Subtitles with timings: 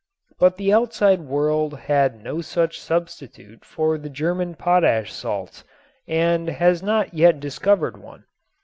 [0.39, 5.63] But the outside world had no such substitute for the German potash salts
[6.07, 8.23] and has not yet discovered one.